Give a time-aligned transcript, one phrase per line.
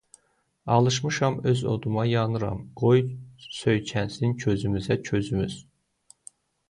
[0.75, 3.03] Alışmışam öz oduma yanıram, Qoy
[3.59, 5.59] söykənsin közümüzə közümüz.